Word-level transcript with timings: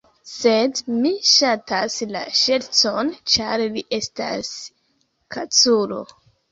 Sed 0.29 0.79
mi 1.03 1.11
ŝatas 1.31 1.99
la 2.17 2.23
ŝercon, 2.41 3.15
ĉar 3.35 3.69
li 3.77 3.87
estas 4.03 4.53
kaculo. 5.37 6.07